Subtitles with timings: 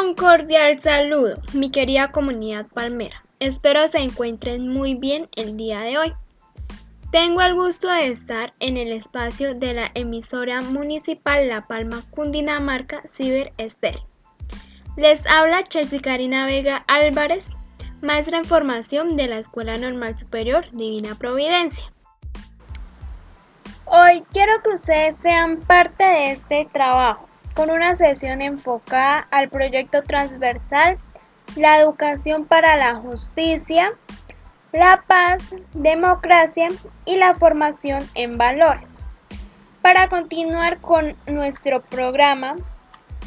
[0.00, 3.22] Un cordial saludo, mi querida comunidad palmera.
[3.38, 6.14] Espero se encuentren muy bien el día de hoy.
[7.12, 13.02] Tengo el gusto de estar en el espacio de la emisora municipal La Palma Cundinamarca
[13.12, 14.06] Ciber Estéreo.
[14.96, 17.48] Les habla Chelsea Karina Vega Álvarez,
[18.00, 21.92] maestra en formación de la Escuela Normal Superior Divina Providencia.
[23.84, 27.29] Hoy quiero que ustedes sean parte de este trabajo
[27.60, 30.96] con una sesión enfocada al proyecto transversal
[31.56, 33.92] La educación para la justicia,
[34.72, 35.42] la paz,
[35.74, 36.68] democracia
[37.04, 38.94] y la formación en valores.
[39.82, 42.56] Para continuar con nuestro programa,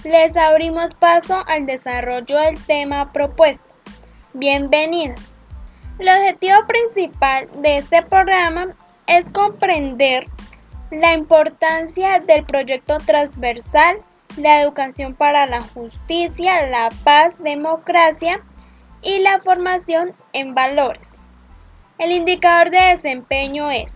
[0.04, 3.70] les abrimos paso al desarrollo del tema propuesto.
[4.34, 5.32] Bienvenidos.
[6.00, 8.74] El objetivo principal de este programa
[9.05, 10.26] es comprender
[10.90, 13.98] la importancia del proyecto transversal
[14.37, 18.41] la educación para la justicia, la paz, democracia
[19.01, 21.13] y la formación en valores.
[21.98, 23.95] El indicador de desempeño es,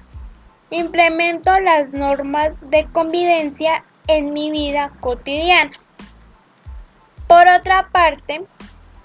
[0.70, 5.72] implemento las normas de convivencia en mi vida cotidiana.
[7.28, 8.42] Por otra parte,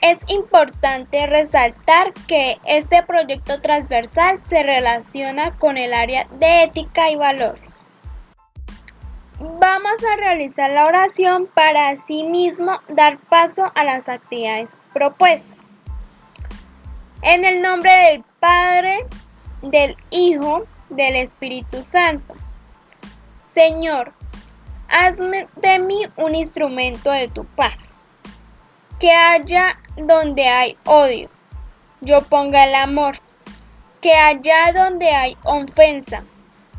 [0.03, 7.17] es importante resaltar que este proyecto transversal se relaciona con el área de ética y
[7.17, 7.82] valores.
[9.45, 15.59] Vamos a realizar la oración para asimismo dar paso a las actividades propuestas.
[17.23, 19.05] En el nombre del Padre,
[19.63, 22.35] del Hijo, del Espíritu Santo.
[23.53, 24.13] Señor,
[24.89, 27.91] hazme de mí un instrumento de tu paz.
[29.01, 31.29] Que haya donde hay odio,
[32.01, 33.19] yo ponga el amor.
[34.01, 36.23] Que allá donde hay ofensa,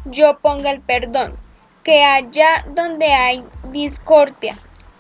[0.06, 1.43] yo ponga el perdón
[1.84, 4.56] que allá donde hay discordia,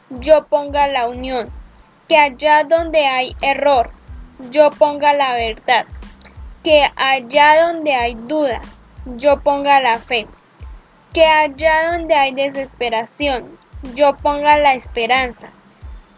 [0.09, 1.50] yo ponga la unión,
[2.09, 3.92] que allá donde hay error,
[4.52, 5.86] yo ponga la verdad,
[6.61, 8.60] que allá donde hay duda,
[9.05, 10.27] yo ponga la fe,
[11.14, 13.58] que allá donde hay desesperación,
[13.95, 15.48] yo ponga la esperanza,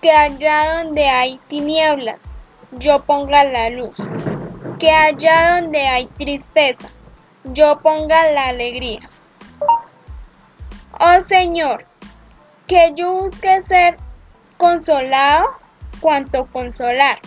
[0.02, 2.20] que allá donde hay tinieblas,
[2.72, 3.96] yo ponga la luz,
[4.80, 6.90] que allá donde hay tristeza,
[7.44, 9.10] yo ponga la alegría.
[10.98, 11.84] Oh Señor,
[12.68, 13.98] que yo busque ser
[14.56, 15.46] consolado
[16.00, 17.20] cuanto consolar,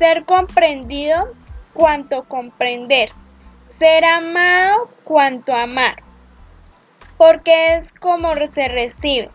[0.00, 1.32] ser comprendido
[1.72, 3.10] cuanto comprender,
[3.78, 6.02] ser amado cuanto amar,
[7.16, 9.30] porque es como se recibe,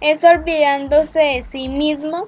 [0.00, 2.24] es olvidándose de sí mismo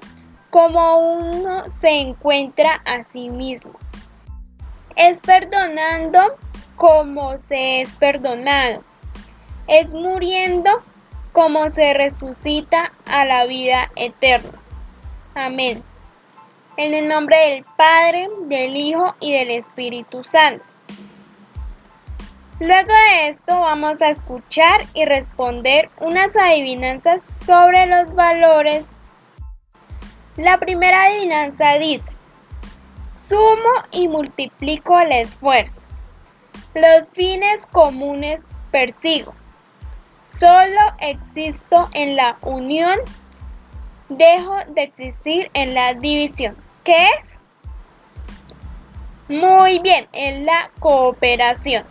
[0.51, 3.73] como uno se encuentra a sí mismo,
[4.95, 6.37] es perdonando
[6.75, 8.83] como se es perdonado
[9.69, 10.69] es muriendo
[11.31, 14.59] como se resucita a la vida eterna.
[15.35, 15.83] Amén.
[16.75, 20.63] En el nombre del Padre, del Hijo y del Espíritu Santo.
[22.59, 28.87] Luego de esto vamos a escuchar y responder unas adivinanzas sobre los valores.
[30.35, 32.03] La primera adivinanza dice,
[33.29, 35.81] sumo y multiplico el esfuerzo.
[36.73, 38.41] Los fines comunes
[38.71, 39.33] persigo.
[40.39, 42.97] Solo existo en la unión,
[44.07, 46.55] dejo de existir en la división.
[46.83, 47.39] ¿Qué es?
[49.27, 51.83] Muy bien, en la cooperación.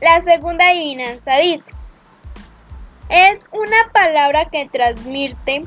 [0.00, 1.64] La segunda adivinanza dice,
[3.08, 5.64] es una palabra que transmite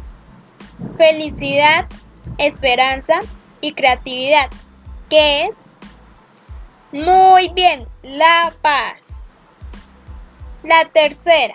[0.97, 1.87] felicidad,
[2.37, 3.19] esperanza
[3.61, 4.49] y creatividad.
[5.09, 5.55] ¿Qué es?
[6.91, 9.06] Muy bien, la paz.
[10.67, 11.53] La tercera,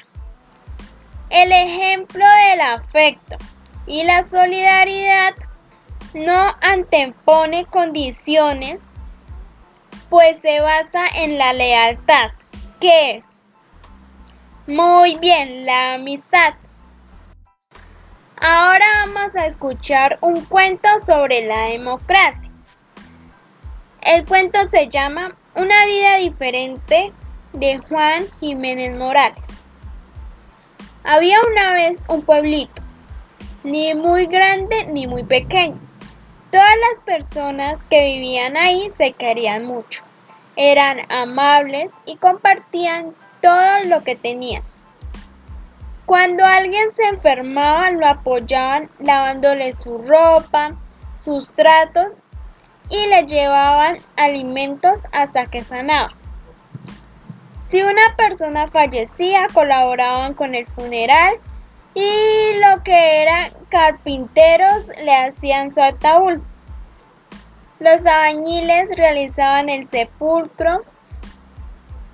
[1.28, 3.36] el ejemplo del afecto
[3.86, 5.34] y la solidaridad
[6.14, 8.90] no antepone condiciones,
[10.08, 12.30] pues se basa en la lealtad,
[12.80, 13.24] que es
[14.66, 16.54] muy bien la amistad.
[18.40, 22.50] Ahora vamos a escuchar un cuento sobre la democracia.
[24.00, 27.12] El cuento se llama Una vida diferente
[27.52, 29.42] de Juan Jiménez Morales.
[31.04, 32.82] Había una vez un pueblito,
[33.64, 35.78] ni muy grande ni muy pequeño.
[36.50, 40.04] Todas las personas que vivían ahí se querían mucho.
[40.56, 44.62] Eran amables y compartían todo lo que tenían.
[46.06, 50.72] Cuando alguien se enfermaba, lo apoyaban lavándole su ropa,
[51.24, 52.08] sus tratos
[52.90, 56.12] y le llevaban alimentos hasta que sanaba.
[57.72, 61.36] Si una persona fallecía, colaboraban con el funeral
[61.94, 66.42] y lo que eran carpinteros le hacían su ataúd.
[67.80, 70.82] Los albañiles realizaban el sepulcro.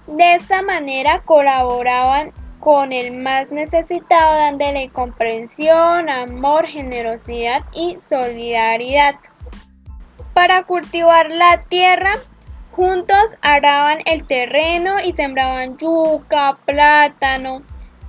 [0.07, 9.17] De esta manera colaboraban con el más necesitado dándole comprensión, amor, generosidad y solidaridad.
[10.35, 12.13] Para cultivar la tierra,
[12.79, 17.63] juntos araban el terreno y sembraban yuca, plátano,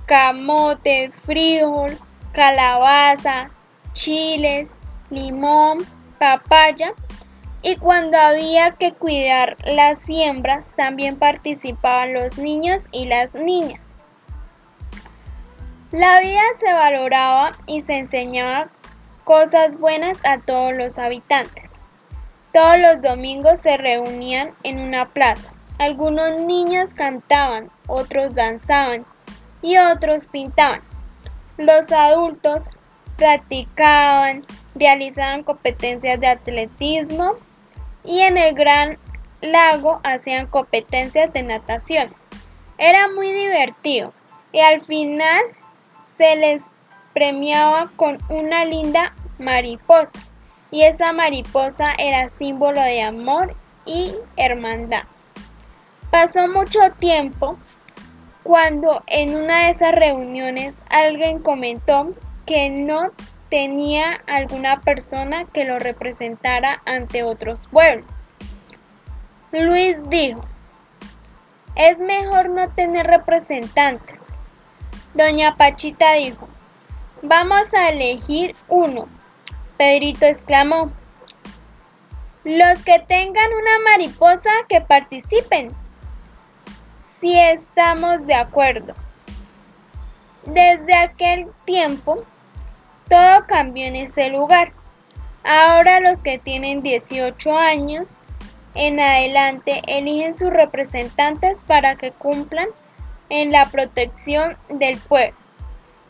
[0.06, 1.98] camote, frijol,
[2.32, 3.50] calabaza,
[3.94, 4.70] chiles,
[5.10, 5.78] limón,
[6.20, 6.92] papaya
[7.62, 13.84] y cuando había que cuidar las siembras también participaban los niños y las niñas.
[15.90, 18.68] La vida se valoraba y se enseñaba
[19.24, 21.79] cosas buenas a todos los habitantes.
[22.52, 25.52] Todos los domingos se reunían en una plaza.
[25.78, 29.06] Algunos niños cantaban, otros danzaban
[29.62, 30.82] y otros pintaban.
[31.58, 32.68] Los adultos
[33.16, 34.44] practicaban,
[34.74, 37.36] realizaban competencias de atletismo
[38.04, 38.98] y en el gran
[39.40, 42.12] lago hacían competencias de natación.
[42.78, 44.12] Era muy divertido
[44.52, 45.40] y al final
[46.18, 46.62] se les
[47.14, 50.18] premiaba con una linda mariposa
[50.70, 55.04] y esa mariposa era símbolo de amor y hermandad.
[56.10, 57.58] Pasó mucho tiempo
[58.42, 62.14] cuando en una de esas reuniones alguien comentó
[62.46, 63.10] que no
[63.48, 68.08] tenía alguna persona que lo representara ante otros pueblos.
[69.52, 70.44] Luis dijo,
[71.74, 74.30] es mejor no tener representantes,
[75.12, 76.48] Doña Pachita dijo,
[77.20, 79.08] vamos a elegir uno.
[79.80, 80.92] Pedrito exclamó,
[82.44, 85.74] los que tengan una mariposa que participen.
[87.18, 88.92] Si estamos de acuerdo.
[90.44, 92.26] Desde aquel tiempo,
[93.08, 94.72] todo cambió en ese lugar.
[95.44, 98.20] Ahora los que tienen 18 años
[98.74, 102.68] en adelante eligen sus representantes para que cumplan
[103.30, 105.39] en la protección del pueblo.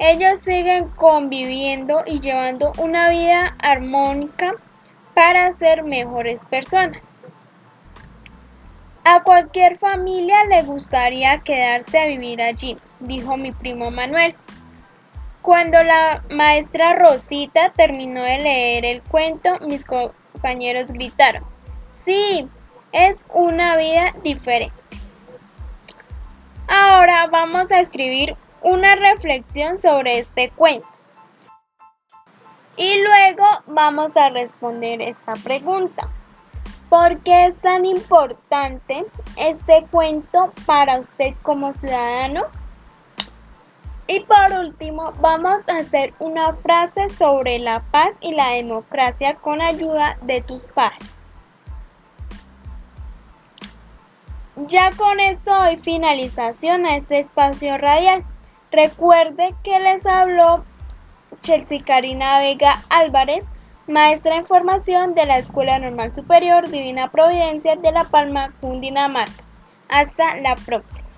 [0.02, 4.54] Ellos siguen conviviendo y llevando una vida armónica
[5.12, 7.02] para ser mejores personas.
[9.04, 14.34] A cualquier familia le gustaría quedarse a vivir allí, dijo mi primo Manuel.
[15.42, 21.44] Cuando la maestra Rosita terminó de leer el cuento, mis compañeros gritaron,
[22.06, 22.48] sí,
[22.92, 24.74] es una vida diferente.
[26.68, 30.88] Ahora vamos a escribir una reflexión sobre este cuento.
[32.76, 36.08] Y luego vamos a responder esta pregunta.
[36.88, 39.04] ¿Por qué es tan importante
[39.36, 42.46] este cuento para usted como ciudadano?
[44.06, 49.62] Y por último, vamos a hacer una frase sobre la paz y la democracia con
[49.62, 51.22] ayuda de tus padres.
[54.56, 58.24] Ya con esto doy finalización a este espacio radial.
[58.72, 60.64] Recuerde que les habló
[61.40, 63.50] Chelsea Karina Vega Álvarez,
[63.88, 69.42] maestra en formación de la Escuela Normal Superior Divina Providencia de La Palma, Cundinamarca.
[69.88, 71.09] Hasta la próxima.